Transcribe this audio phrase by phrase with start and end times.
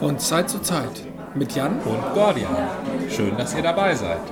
[0.00, 2.56] Von Zeit zu Zeit mit Jan und Gordian.
[3.10, 4.22] Schön, dass ihr dabei seid.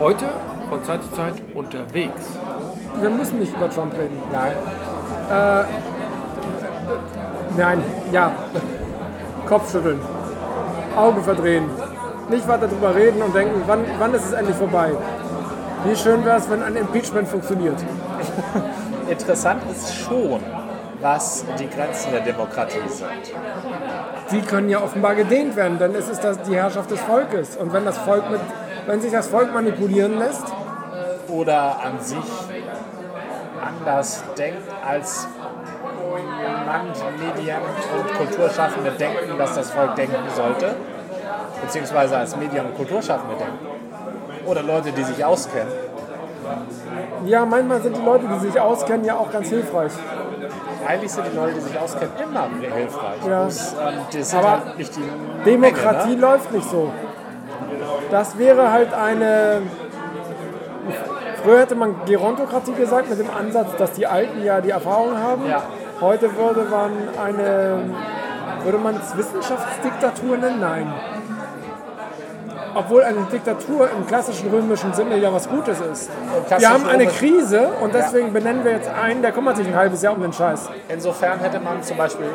[0.00, 0.24] Heute
[0.68, 2.24] von Zeit zu Zeit unterwegs.
[3.00, 4.20] Wir müssen nicht über Trump reden.
[4.32, 4.52] Nein.
[5.30, 5.64] Äh,
[7.56, 8.32] nein, ja.
[9.46, 10.00] Kopfschütteln.
[10.96, 11.70] Augen verdrehen.
[12.28, 14.90] Nicht weiter drüber reden und denken, wann, wann ist es endlich vorbei?
[15.84, 17.78] Wie schön wäre es, wenn ein Impeachment funktioniert.
[19.08, 20.40] Interessant ist schon,
[21.02, 23.34] was die Grenzen der Demokratie sind.
[24.30, 27.56] Die können ja offenbar gedehnt werden, denn es ist das die Herrschaft des Volkes.
[27.56, 28.40] Und wenn, das Volk mit,
[28.86, 30.44] wenn sich das Volk manipulieren lässt.
[31.28, 32.18] Oder an sich
[33.64, 35.26] anders denkt, als
[36.66, 37.56] Land, Medien
[37.96, 40.74] und Kulturschaffende denken, dass das Volk denken sollte.
[41.62, 43.66] Beziehungsweise als Medien- und Kulturschaffende denken.
[44.46, 45.72] Oder Leute, die sich auskennen.
[47.24, 49.92] Ja, manchmal sind die Leute, die sich auskennen, ja auch ganz hilfreich.
[50.86, 53.24] Eigentlich sind die Leute, die sich auskennen, immer hilfreich.
[53.26, 53.44] Ja.
[53.44, 55.02] Das, ähm, das Aber halt nicht die
[55.44, 56.26] Demokratie Menge, ne?
[56.26, 56.90] läuft nicht so.
[58.10, 59.62] Das wäre halt eine.
[61.42, 65.48] Früher hätte man Gerontokratie gesagt, mit dem Ansatz, dass die Alten ja die Erfahrung haben.
[65.48, 65.62] Ja.
[66.00, 66.90] Heute würde man
[67.24, 67.90] eine.
[68.64, 70.60] Würde man es Wissenschaftsdiktatur nennen?
[70.60, 70.92] Nein.
[72.74, 76.10] Obwohl eine Diktatur im klassischen römischen Sinne ja was Gutes ist.
[76.56, 80.02] Wir haben eine Krise und deswegen benennen wir jetzt einen, der kümmert sich ein halbes
[80.02, 80.68] Jahr um den Scheiß.
[80.88, 82.26] Insofern hätte man zum Beispiel,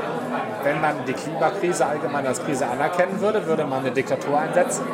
[0.63, 4.85] wenn man die Klimakrise allgemein als Krise anerkennen würde, würde man eine Diktatur einsetzen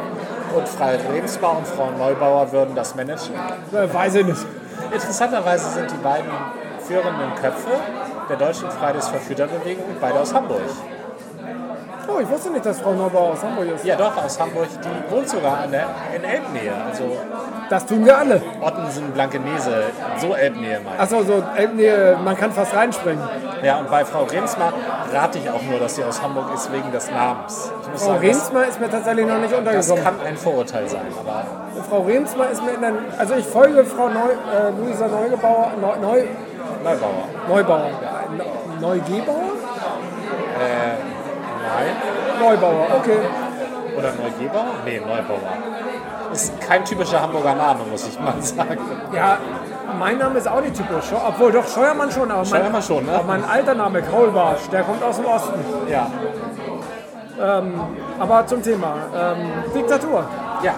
[0.56, 3.36] und Freie Lebensbau und Frau Neubauer würden das managen.
[3.72, 4.46] Äh, weiß ich nicht.
[4.92, 6.30] Interessanterweise sind die beiden
[6.80, 7.72] führenden Köpfe
[8.30, 10.62] der deutschen Fridays for Future Bewegung beide aus Hamburg.
[12.08, 13.86] Oh, ich wusste nicht, dass Frau Neubauer aus Hamburg ist.
[13.86, 17.18] Ja doch, aus Hamburg, die wohnt sogar in, der, in Elbnähe, also
[17.70, 18.42] Das tun wir alle.
[18.62, 19.84] Ottensen, Blankenese,
[20.18, 20.94] so Elbnähe mal.
[21.02, 21.90] Achso, so, äh, nee,
[22.24, 23.24] man kann fast reinspringen.
[23.64, 24.74] Ja, und bei Frau Remsmar
[25.14, 27.72] rate ich auch nur, dass sie aus Hamburg ist wegen des Namens.
[27.96, 30.04] Ich Frau sagen, das, Remsmar ist mir tatsächlich noch nicht das untergekommen.
[30.04, 31.46] kann ein Vorurteil sein, aber
[31.90, 35.96] Frau Remsmar ist mir in den, also ich folge Frau Neu, äh, Luisa Neugebauer, Neu,
[36.02, 36.24] Neu,
[36.84, 37.28] Neubauer.
[37.48, 37.90] Neubauer,
[38.38, 38.46] Ne-
[38.82, 39.54] Neugebauer?
[40.60, 41.13] Äh,
[41.76, 41.96] nein.
[42.40, 43.20] Neubauer, okay.
[43.98, 44.66] Oder Neugebauer?
[44.86, 45.40] Nee, Neubauer.
[46.32, 48.80] Ist kein typischer Hamburger Name, muss ich mal sagen.
[49.14, 49.38] Ja,
[50.00, 53.12] mein Name ist auch nicht typisch, obwohl doch Scheuermann schon, aber mein, Scheuermann schon, ne?
[53.14, 55.60] aber mein alter Name, Kaulbarsch, der kommt aus dem Osten.
[55.90, 56.08] Ja.
[58.20, 60.24] Aber zum Thema, ähm, Diktatur.
[60.64, 60.76] Ja,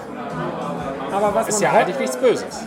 [1.14, 2.66] Aber was ist ja eigentlich nichts Böses.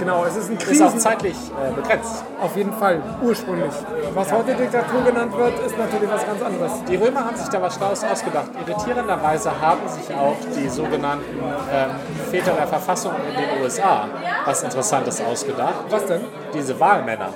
[0.00, 2.24] Genau, es ist ein Ist auch Krisen, zeitlich äh, begrenzt.
[2.40, 3.72] auf jeden Fall, ursprünglich.
[4.14, 6.72] Was heute Diktatur genannt wird, ist natürlich was ganz anderes.
[6.88, 8.50] Die Römer haben sich da was Schlaues ausgedacht.
[8.66, 11.38] Irritierenderweise haben sich auch die sogenannten
[11.72, 11.90] ähm,
[12.30, 14.08] Väter der Verfassung in den USA
[14.44, 15.74] was Interessantes ausgedacht.
[15.90, 16.22] Was denn?
[16.54, 17.28] Diese Wahlmänner.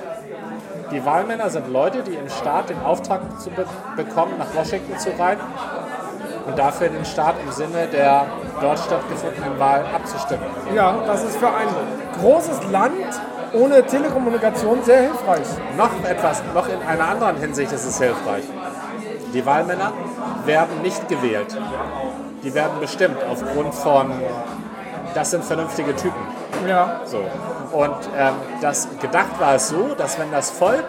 [0.91, 3.65] Die Wahlmänner sind Leute, die im Staat den Auftrag zu be
[3.95, 5.41] bekommen, nach Washington zu reiten
[6.45, 8.25] und dafür den Staat im Sinne der
[8.61, 10.45] dort stattgefundenen Wahl abzustimmen.
[10.75, 11.67] Ja, das ist für ein
[12.19, 13.21] großes Land
[13.53, 15.47] ohne Telekommunikation sehr hilfreich.
[15.77, 18.43] Noch etwas, noch in einer anderen Hinsicht ist es hilfreich.
[19.33, 19.91] Die Wahlmänner
[20.45, 21.57] werden nicht gewählt.
[22.43, 24.11] Die werden bestimmt aufgrund von,
[25.13, 26.21] das sind vernünftige Typen.
[26.67, 27.19] Ja, So.
[27.71, 30.85] Und ähm, das gedacht war es so, dass wenn das Volk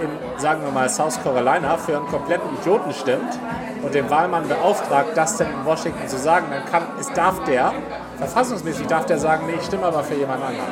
[0.00, 3.38] in, sagen wir mal, South Carolina für einen kompletten Idioten stimmt
[3.82, 7.72] und den Wahlmann beauftragt, das denn in Washington zu sagen, dann kann, es darf der,
[8.18, 10.66] verfassungsmäßig darf der sagen, nee, ich stimme aber für jemand anderen.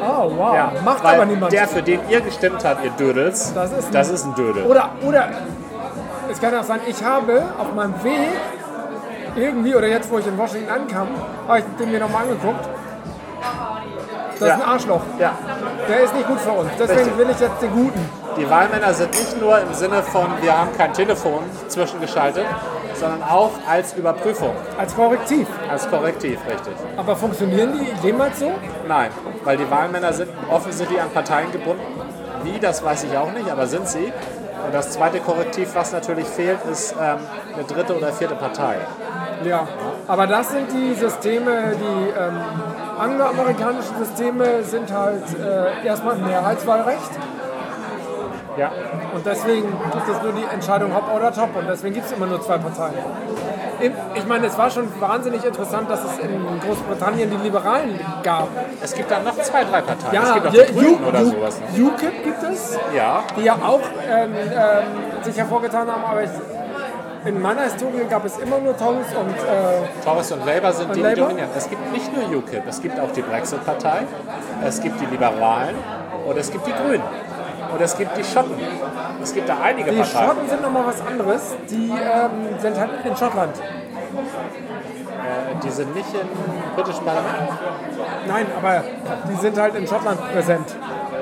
[0.00, 1.52] oh wow, Ja, macht aber niemand.
[1.52, 4.64] Der, für den ihr gestimmt habt, ihr Dödels, Das ist ein- das ist ein Dödel.
[4.64, 5.28] Oder, oder,
[6.30, 8.28] es kann auch sein, ich habe auf meinem Weg
[9.36, 11.08] irgendwie, oder jetzt, wo ich in Washington ankam,
[11.48, 12.68] habe ich den mir nochmal angeguckt.
[14.38, 14.54] Das Ja.
[14.56, 15.00] ist ein Arschloch.
[15.18, 15.32] Ja,
[15.88, 16.70] Der ist nicht gut für uns.
[16.78, 17.18] Deswegen Richtig.
[17.18, 18.10] will ich jetzt den Guten.
[18.36, 22.44] die Wahlmänner sind nicht nur im Sinne von, wir haben kein Telefon zwischengeschaltet,
[22.94, 25.46] sondern auch als Überprüfung, Als Korrektiv.
[25.70, 26.74] als Korrektiv, richtig.
[26.96, 28.52] Aber funktionieren die jemals so?
[28.86, 29.10] Nein,
[29.44, 31.82] weil die Wahlmänner sind offensichtlich an Parteien gebunden.
[32.42, 34.12] Wie, das weiß ich auch nicht, aber sind sie.
[34.64, 37.18] Und das zweite Korrektiv, was natürlich fehlt, ist ähm,
[37.54, 38.76] eine dritte oder vierte Partei.
[39.44, 39.66] Ja.
[40.08, 42.40] Aber das sind die Systeme, die ähm,
[42.98, 47.10] angloamerikanischen Systeme sind halt äh, erstmal Mehrheitswahlrecht.
[48.56, 48.70] Ja.
[49.14, 52.26] Und deswegen gibt es nur die Entscheidung Hop oder Top und deswegen gibt es immer
[52.26, 52.94] nur zwei Parteien.
[54.14, 58.48] Ich meine, es war schon wahnsinnig interessant, dass es in Großbritannien die Liberalen gab.
[58.82, 60.22] Es gibt dann noch zwei, drei Parteien.
[60.22, 61.60] es Ja, gibt auch die Grünen oder sowas.
[61.74, 61.84] Ne?
[61.84, 66.30] UKIP gibt es, Ja, die ja auch ähm, ähm, sich hervorgetan haben, aber ich,
[67.24, 70.94] in meiner Historie gab es immer nur Tories und äh, Tories und Labour sind die,
[70.94, 71.24] die Labour?
[71.28, 71.48] dominieren.
[71.56, 74.02] Es gibt nicht nur UKIP, es gibt auch die Brexit-Partei,
[74.64, 75.74] es gibt die Liberalen
[76.26, 77.02] und es gibt die Grünen.
[77.72, 78.54] Und es gibt die Schotten.
[79.22, 80.28] Es gibt da einige Die Parteien.
[80.28, 81.54] Schotten sind nochmal was anderes.
[81.70, 83.56] Die ähm, sind halt in Schottland.
[83.58, 83.62] Äh,
[85.62, 86.28] die sind nicht im
[86.74, 87.48] britischen Parlament.
[88.26, 88.82] Nein, aber
[89.30, 90.74] die sind halt in Schottland präsent.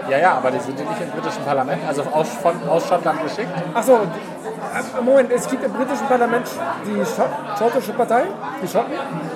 [0.09, 3.51] Ja, ja, aber die sind nicht im britischen Parlament, also aus, von, aus Schottland geschickt.
[3.73, 6.47] Achso, äh, Moment, es gibt im britischen Parlament
[6.85, 7.29] die Schott
[7.59, 8.25] schottische Partei,
[8.63, 8.93] die Schotten,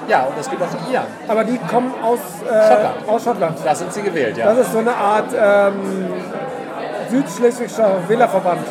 [0.09, 1.05] Ja, und es gibt auch die Iren.
[1.29, 3.09] aber die kommen aus, äh, Schottland.
[3.09, 3.59] aus Schottland.
[3.65, 4.47] Da sind sie gewählt, ja.
[4.47, 6.13] Das ist so eine Art ähm,
[7.11, 8.67] Südschleswigscher Wählerverband.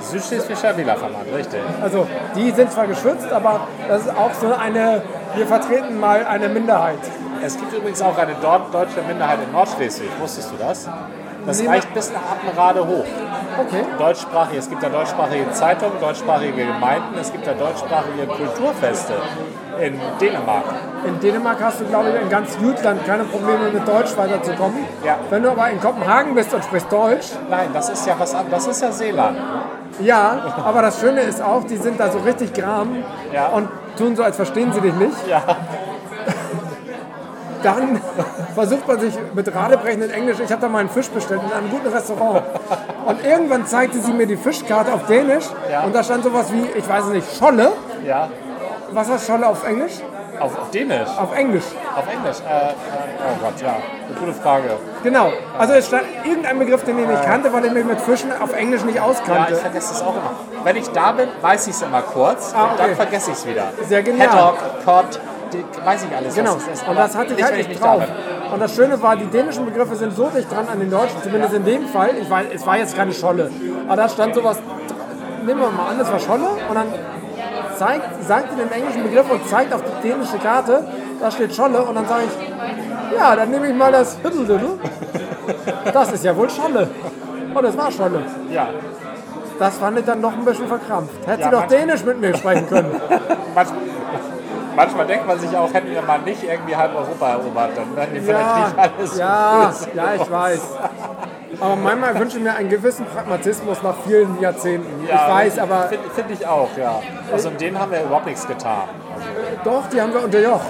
[0.00, 1.60] Südschleswischer Wählerverband, richtig.
[1.82, 5.02] Also die sind zwar geschützt, aber das ist auch so eine,
[5.34, 6.98] wir vertreten mal eine Minderheit.
[7.42, 10.08] Es gibt übrigens auch eine dort deutsche Minderheit in Nordschleswig.
[10.20, 10.88] Wusstest du das?
[11.46, 13.04] Das Nee, reicht bis nach Appenrade hoch.
[13.60, 13.84] Okay.
[13.98, 19.14] Deutschsprachig, es gibt da deutschsprachige Zeitungen, deutschsprachige Gemeinden, es gibt da deutschsprachige Kulturfeste
[19.80, 20.64] in Dänemark.
[21.04, 24.84] In Dänemark hast du, glaube ich, in ganz Jütland keine Probleme mit Deutsch weiterzukommen.
[25.04, 25.16] Ja.
[25.30, 28.64] Wenn du aber in Kopenhagen bist und sprichst Deutsch, Nein, das ist ja was anderes.
[28.64, 29.36] Das ist ja Seeland.
[30.00, 32.88] ja, aber das Schöne ist auch, die sind da so richtig gram
[33.32, 33.48] Ja.
[33.48, 33.68] und
[33.98, 35.26] tun so, als verstehen sie dich nicht.
[35.28, 35.42] Ja.
[37.62, 37.98] Dann
[38.54, 41.70] versucht man sich mit radebrechendem Englisch, ich habe da mal einen Fisch bestellt in einem
[41.70, 42.42] guten Restaurant.
[43.06, 45.82] Und irgendwann zeigte sie mir die Fischkarte auf Dänisch Ja.
[45.84, 47.72] und da stand sowas wie, ich weiß es nicht, Scholle.
[48.06, 48.28] Ja.
[48.92, 49.92] Was heißt Scholle auf Englisch?
[50.40, 51.08] Auf, auf Dänisch.
[51.18, 51.64] Auf Englisch.
[51.96, 52.36] Auf Englisch.
[52.48, 52.72] Äh, äh,
[53.30, 53.76] oh Gott, ja.
[54.08, 54.64] Eine gute Frage.
[55.02, 55.32] Genau.
[55.58, 58.52] Also es stand irgendein Begriff, den ich nicht kannte, weil ich mich mit Fischen auf
[58.54, 59.54] Englisch nicht Ja, auskannte.
[59.54, 60.30] ich vergesse das auch immer.
[60.64, 62.94] Wenn ich da bin, weiß ich es immer kurz Ah, und dann okay.
[62.96, 63.64] vergesse ich es wieder.
[63.88, 64.28] Sehr genial.
[64.30, 65.20] Haddock, Cod,
[65.84, 66.34] weiß ich alles.
[66.34, 66.56] Genau.
[66.56, 68.02] es ist, Und das hatte ich halt nicht nicht drauf.
[68.52, 71.54] Und das Schöne war, die dänischen Begriffe sind so dicht dran an den deutschen, zumindest
[71.54, 72.10] in dem Fall.
[72.20, 73.50] Ich weiß, es war jetzt keine Scholle.
[73.86, 74.58] Aber da stand sowas,
[75.44, 76.46] nehmen wir mal an, es war Scholle.
[76.68, 76.86] Und dann
[77.76, 80.84] zeigt, sagt sie den englischen Begriff und zeigt auf die dänische Karte,
[81.20, 81.82] da steht Scholle.
[81.82, 84.78] Und dann sage ich, ja, dann nehme ich mal das Hütteldüttel.
[85.92, 86.88] Das ist ja wohl Scholle.
[87.54, 88.22] Und es war Scholle.
[88.50, 88.68] Ja.
[89.58, 91.14] Das fand ich dann noch ein bisschen verkrampft.
[91.26, 93.00] Hätte Ja, sie doch Dänisch mit mir sprechen können.
[93.54, 93.78] Manchmal,
[94.74, 98.12] manchmal denkt man sich auch, hätten wir mal nicht irgendwie halb Europa erobert, dann wären
[98.12, 100.60] die vielleicht Ja, nicht alles ja, ja, ich weiß.
[101.60, 105.04] Aber manchmal wünsche ich mir einen gewissen Pragmatismus nach vielen Jahrzehnten.
[105.04, 107.00] ich weiß, aber Finde find ich auch, ja.
[107.32, 108.88] Also in denen haben wir überhaupt nichts getan.
[109.64, 110.66] doch, die haben wir unterjocht.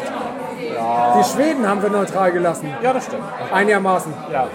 [0.61, 2.73] Die Schweden haben wir neutral gelassen.
[2.83, 3.23] Ja, das stimmt.
[3.53, 4.13] Einigermaßen.
[4.33, 4.47] Ja.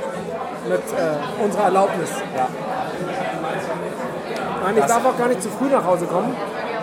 [0.67, 2.09] Mit äh, unserer Erlaubnis.
[2.35, 2.47] Ja.
[4.63, 6.35] Nein, ich darf auch gar nicht zu früh nach Hause kommen.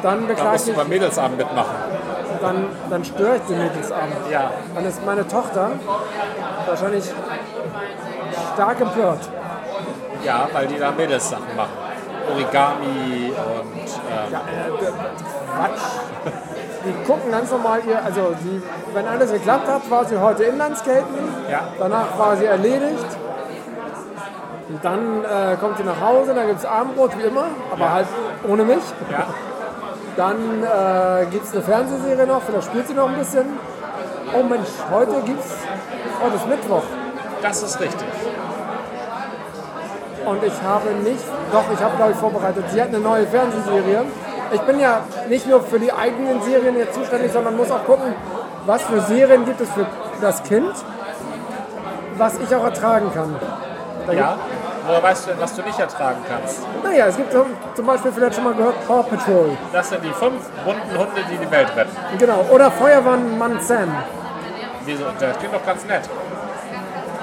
[0.02, 1.74] Dann Da musst du ich, beim Mädelsabend mitmachen.
[2.40, 4.14] dann, dann störe ich den Mädelsabend.
[4.30, 4.50] Ja.
[4.74, 5.70] Dann ist meine Tochter
[6.66, 7.04] wahrscheinlich
[8.56, 9.20] stark empört.
[10.24, 11.76] Ja, weil die da Mädelssachen machen.
[12.32, 14.70] Origami und ähm, Ja, äh,
[15.54, 15.82] Quatsch.
[16.84, 18.62] Die gucken ganz normal ihr, also sie,
[18.94, 21.16] wenn alles geklappt hat, war sie heute Inlandskaten.
[21.50, 21.68] Ja.
[21.78, 23.10] Danach war sie erledigt.
[24.68, 28.06] Und dann äh, kommt sie nach Hause, dann gibt es Abendbrot wie immer, aber halt
[28.48, 28.82] ohne mich.
[29.12, 29.26] ja.
[30.16, 33.44] Dann äh, gibt es eine Fernsehserie noch, vielleicht spielt sie noch ein bisschen.
[34.34, 35.54] Oh Mensch, heute gibt's,
[36.24, 36.82] heute ist Mittwoch.
[37.42, 38.06] Das ist richtig.
[40.26, 44.02] Und ich habe nicht, doch, ich habe glaube ich vorbereitet, sie hat eine neue Fernsehserie.
[44.52, 48.14] Ich bin ja nicht nur für die eigenen Serien jetzt zuständig, sondern muss auch gucken,
[48.66, 49.86] was für Serien gibt es für
[50.20, 50.72] das Kind,
[52.16, 53.36] was ich auch ertragen kann.
[54.06, 54.36] Da Ja.
[54.88, 56.60] Woher weißt du denn, was du nicht ertragen kannst?
[56.84, 59.50] Naja, es gibt zum- zum Beispiel, vielleicht schon mal gehört, Paw Patrol.
[59.72, 61.90] Das sind die fünf bunten Hunde, die die Welt retten.
[62.18, 62.44] Genau.
[62.52, 63.92] Oder Feuerwehrmann Sam.
[64.84, 65.04] Wieso?
[65.18, 66.08] Das klingt doch ganz nett.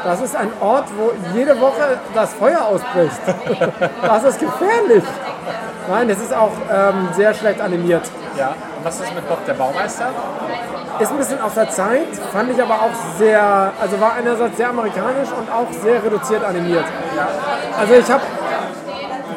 [0.03, 3.21] Das ist ein Ort, wo jede Woche das Feuer ausbricht.
[4.01, 5.03] Das ist gefährlich.
[5.89, 8.03] Nein, das ist auch ähm, sehr schlecht animiert.
[8.37, 8.49] Ja.
[8.77, 10.07] Und was ist mit Bob der Baumeister?
[10.99, 14.69] Ist ein bisschen aus der Zeit, fand ich aber auch sehr, also war einerseits sehr
[14.69, 16.85] amerikanisch und auch sehr reduziert animiert.
[17.79, 18.21] Also ich habe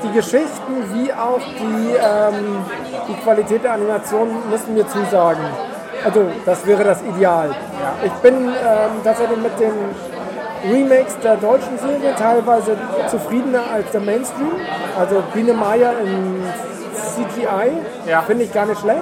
[0.03, 2.65] die Geschichten wie auch die, ähm,
[3.09, 5.45] die Qualität der Animation müssen mir zusagen.
[6.05, 7.55] Also das wäre das Ideal.
[8.05, 8.55] Ich bin ähm,
[9.03, 9.73] tatsächlich mit den
[10.65, 12.77] Remakes der deutschen Serie teilweise
[13.09, 14.53] zufriedener als der Mainstream.
[14.99, 16.43] Also Biene Meier im
[16.95, 17.73] CGI
[18.11, 18.23] Ja.
[18.23, 19.01] finde ich gar nicht schlecht.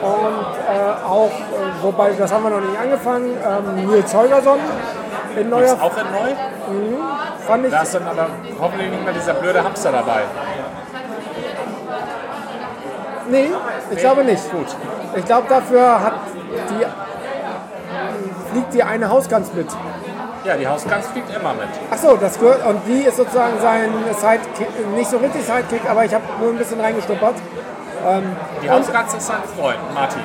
[0.00, 4.58] Und äh, auch, äh, wobei, das haben wir noch nicht angefangen, ähm, Nils Holgersson
[5.36, 6.34] in neuer Ist auch in neu?
[7.46, 8.26] fand ich, Da ist dann aber
[8.60, 10.22] hoffentlich nicht mehr dieser blöde Hamster dabei.
[13.30, 13.50] nee,
[13.90, 14.50] ich glaube nicht.
[14.50, 14.66] Gut.
[15.16, 16.12] Ich glaube, dafür hat
[16.70, 16.86] die,
[18.52, 19.66] fliegt die eine Hausgans mit.
[20.48, 21.68] Ja, die Hausgans fliegt immer mit.
[21.90, 26.14] Achso, das gehört, und die ist sozusagen sein Sidekick, nicht so richtig Sidekick, aber ich
[26.14, 27.34] habe nur ein bisschen reingestuppert.
[28.62, 30.22] Die Hausgans ist sein Freund, Martin.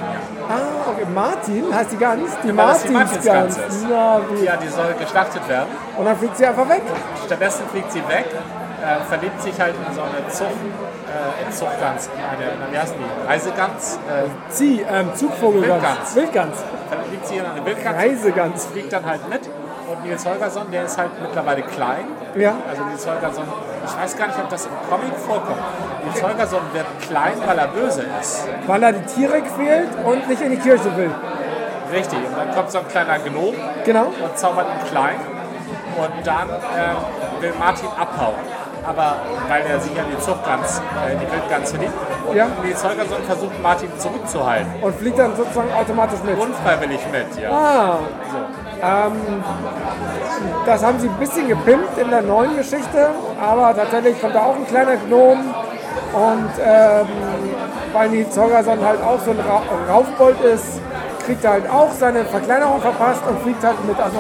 [0.47, 2.31] Ah, okay, Martin heißt die Gans?
[2.41, 3.85] Die weil das die ist.
[3.89, 4.45] Na, wie.
[4.45, 5.67] Ja, die soll geschlachtet werden.
[5.97, 6.83] Und dann fliegt sie einfach weg.
[7.25, 8.27] Stattdessen fliegt sie weg
[8.83, 13.27] äh, verliebt sich halt in so eine Zucht, äh, in Zuchtgans, eine, wie heißt die?
[13.27, 13.99] Reisegans?
[14.09, 16.15] Äh, Zieh, ähm, Zugvogelgans.
[16.15, 16.15] Wildgans.
[16.15, 16.63] Wildgans.
[16.89, 17.97] verliebt sich in eine Wildgans.
[17.97, 18.65] Reisegans.
[18.65, 19.41] Fliegt dann halt mit.
[19.93, 22.05] Und Nils Holgersson, der ist halt mittlerweile klein.
[22.35, 22.53] Ja.
[22.69, 23.43] Also Nils Holgersson,
[23.85, 25.61] ich weiß gar nicht, ob das im Comic vorkommt.
[26.05, 28.47] Nils Holgersson wird klein, weil er böse ist.
[28.65, 31.11] Weil er die Tiere quält und nicht in die Kirche will.
[31.91, 32.17] Richtig.
[32.17, 33.53] Und dann kommt so ein kleiner Gnom
[33.85, 34.05] Genau.
[34.05, 35.15] und zaubert ihn klein.
[35.95, 38.33] Und dann ähm, will Martin abhauen.
[38.85, 39.15] Aber
[39.47, 41.93] weil er sich an die Zuchtgans, äh, die Wildgans verliebt.
[42.27, 42.47] Und Ja.
[42.63, 44.71] Nils Holgersson versucht Martin zurückzuhalten.
[44.81, 46.37] Und fliegt dann sozusagen automatisch mit.
[46.39, 47.51] Unfreiwillig mit, ja.
[47.51, 47.99] Ah.
[48.81, 49.43] Ähm,
[50.65, 53.11] das haben sie ein bisschen gepimpt in der neuen Geschichte,
[53.41, 55.39] aber tatsächlich kommt da auch ein kleiner Gnom
[56.13, 57.07] und ähm,
[57.93, 59.61] weil Nils Holgersson halt auch so ein Ra
[59.93, 60.81] Raufbold ist,
[61.25, 63.97] kriegt er halt auch seine Verkleinerung verpasst und fliegt halt mit.
[63.99, 64.17] Also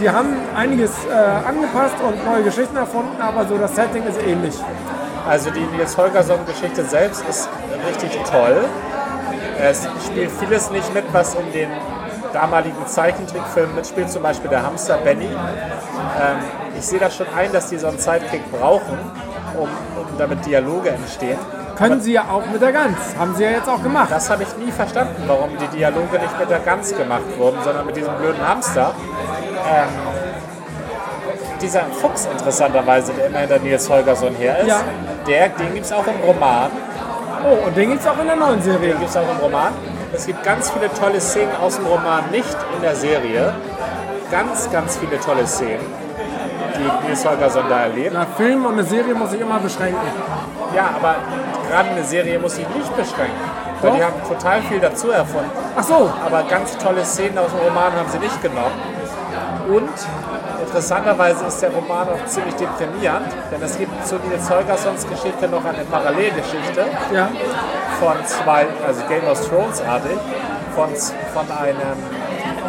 [0.00, 4.54] die haben einiges äh, angepasst und neue Geschichten erfunden, aber so das Setting ist ähnlich.
[5.28, 7.48] Also die Nils Holgersson-Geschichte selbst ist
[7.88, 8.64] richtig toll.
[9.58, 11.70] Es spielt vieles nicht mit, was in den
[12.32, 15.26] damaligen Zeichentrickfilmen mitspielt, zum Beispiel der Hamster Benny.
[15.26, 16.36] Ähm,
[16.76, 18.98] ich sehe das schon ein, dass die so einen Sidekick brauchen,
[19.54, 21.38] um, um damit Dialoge entstehen.
[21.76, 24.08] Können sie ja auch mit der Gans, haben sie ja jetzt auch gemacht.
[24.10, 27.86] Das habe ich nie verstanden, warum die Dialoge nicht mit der Gans gemacht wurden, sondern
[27.86, 28.94] mit diesem blöden Hamster.
[29.66, 29.88] Ähm,
[31.60, 34.80] dieser Fuchs interessanterweise, der immer hinter Nils Holgersson her ist, Ja.
[35.26, 36.70] der, den gibt es auch im Roman.
[37.44, 38.88] Oh, und den gibt es auch in der neuen Serie.
[38.88, 39.72] Den gibt es auch im Roman.
[40.12, 43.54] Es gibt ganz viele tolle Szenen aus dem Roman, nicht in der Serie.
[44.30, 45.84] Ganz, ganz viele tolle Szenen,
[46.78, 48.12] die Nils Holgersson da erlebt.
[48.14, 49.98] Na, Film und eine Serie muss ich immer beschränken.
[50.74, 51.16] Ja, aber
[51.70, 53.36] gerade eine Serie muss sich nicht beschränken.
[53.82, 55.50] Weil die haben total viel dazu erfunden.
[55.76, 58.72] Ach so, aber ganz tolle Szenen aus dem Roman haben sie nicht genommen.
[59.68, 59.88] Und
[60.60, 65.64] interessanterweise ist der Roman auch ziemlich deprimierend, denn es gibt zu Nils Holgerssons Geschichte noch
[65.64, 67.28] eine Parallelgeschichte ja.
[67.98, 70.18] von zwei, also Game of Thrones artig,
[70.74, 70.90] von,
[71.32, 71.96] von einem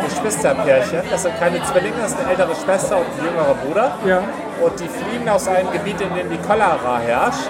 [0.06, 1.02] Geschwisterpärchen.
[1.10, 3.98] Das sind keine Zwillinge, das ist eine ältere Schwester und ein jüngerer Bruder.
[4.06, 4.20] Ja.
[4.62, 7.50] Und die fliehen aus einem Gebiet, in dem die Cholera herrscht.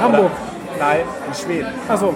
[0.00, 0.26] Hamburg.
[0.26, 0.30] Oder,
[0.78, 1.72] nein, in Schweden.
[1.88, 2.14] Achso,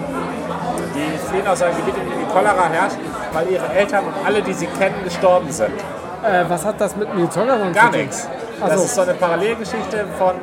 [0.95, 2.97] Die fliehen aus einem Gebiet, in dem die Cholera herrscht,
[3.33, 5.73] weil ihre Eltern und alle, die sie kennen, gestorben sind.
[6.23, 7.99] Äh, was hat das mit Nils Holgersson Gar zu tun?
[8.01, 8.27] nichts.
[8.61, 8.83] Ach Das so.
[8.85, 10.33] ist so eine Parallelgeschichte von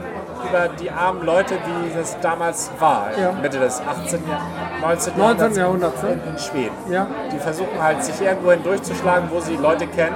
[0.48, 3.32] über die armen Leute, wie es damals war, Ja.
[3.32, 4.20] Mitte des 18.
[4.28, 4.40] Jahr,
[4.80, 5.12] 19.
[5.16, 5.54] 19.
[5.56, 6.20] Jahrhunderts, ne?
[6.24, 6.74] in Schweden.
[6.88, 7.06] Ja.
[7.32, 10.14] Die versuchen halt, sich irgendwo hindurchzuschlagen, wo sie Leute kennen,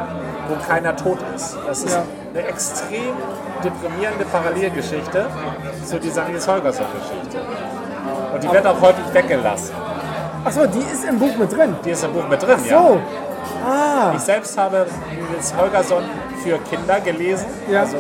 [0.49, 1.57] wo keiner tot ist.
[1.67, 2.03] Das ist Ja.
[2.33, 3.17] eine extrem
[3.65, 5.27] deprimierende Parallelgeschichte
[5.85, 7.39] zu dieser Nils Holgersson-Geschichte.
[8.33, 9.75] Und die wird auch häufig weggelassen.
[10.45, 11.75] Achso, die ist im Buch mit drin.
[11.85, 12.79] Die ist im Buch mit drin, ja.
[12.79, 13.01] So.
[13.67, 14.87] Ah, Ich selbst habe
[15.31, 16.03] Nils Holgersson
[16.43, 17.81] für Kinder gelesen, Ja.
[17.81, 17.97] also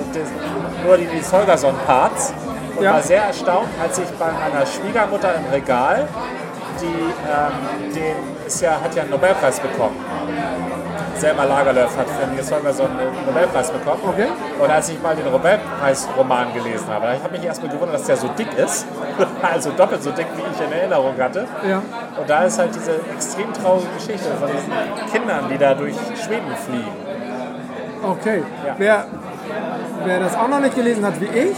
[0.85, 2.33] nur die Nils Holgersson Parts
[2.77, 2.95] und Ja.
[2.95, 6.09] war sehr erstaunt, als ich bei meiner Schwiegermutter im Regal,
[6.81, 8.17] die ähm, den
[8.47, 9.97] ist ja, hat ja einen Nobelpreis bekommen.
[11.17, 14.01] Selma Lagerlöf hat für Nils Holgersson einen Nobelpreis bekommen.
[14.09, 14.29] Okay.
[14.59, 18.17] Und als ich mal den Nobelpreis-Roman gelesen habe, ich habe mich erstmal gewundert, dass der
[18.17, 18.87] so dick ist.
[19.43, 21.47] also doppelt so dick, wie ich in Erinnerung hatte.
[21.69, 21.83] ja.
[22.19, 26.55] Und da ist halt diese extrem traurige Geschichte von diesen Kindern, die da durch Schweden
[26.67, 27.11] fliegen.
[28.03, 28.43] Okay.
[28.67, 28.75] Ja.
[28.79, 29.05] Wer,
[30.05, 31.57] wer das auch noch nicht gelesen hat wie ich,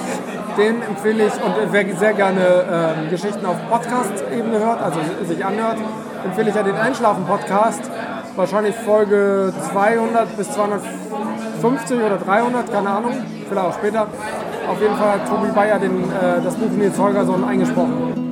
[0.56, 2.40] den empfehle ich, und wer sehr gerne
[2.70, 5.78] ähm, Geschichten auf Podcast-Ebene hört, also sich anhört,
[6.24, 7.90] empfehle ich ja den Einschlafen-Podcast.
[8.36, 13.12] Wahrscheinlich Folge 200 bis 250 oder 300, keine Ahnung,
[13.48, 14.06] vielleicht auch später.
[14.68, 18.31] Auf jeden Fall hat Tobi Bayer den, äh, das Buch Nils Holgersson eingesprochen.